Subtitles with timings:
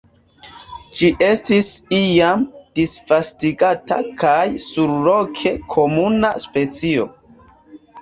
[0.99, 1.67] Ĝi estis
[1.97, 2.47] iam
[2.81, 7.11] disvastigata kaj surloke komuna specio.